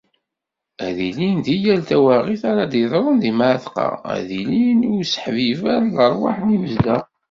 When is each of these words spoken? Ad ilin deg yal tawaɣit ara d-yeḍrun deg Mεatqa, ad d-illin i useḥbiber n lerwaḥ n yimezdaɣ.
Ad 0.85 0.97
ilin 1.07 1.37
deg 1.45 1.59
yal 1.63 1.81
tawaɣit 1.89 2.41
ara 2.49 2.63
d-yeḍrun 2.71 3.17
deg 3.23 3.33
Mεatqa, 3.39 3.87
ad 4.13 4.19
d-illin 4.27 4.79
i 4.85 4.89
useḥbiber 5.01 5.79
n 5.85 5.89
lerwaḥ 5.95 6.37
n 6.43 6.53
yimezdaɣ. 6.53 7.03